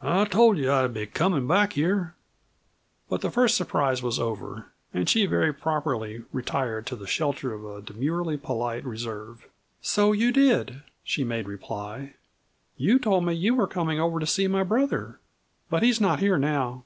[0.00, 2.16] "I told you I'd be comin' back here."
[3.08, 7.64] But the first surprise was over, and she very properly retired to the shelter of
[7.64, 9.46] a demurely polite reserve.
[9.80, 12.14] "So you did!" she made reply.
[12.76, 15.20] "You told me you were comin' over to see my brother.
[15.70, 16.82] But he is not here now."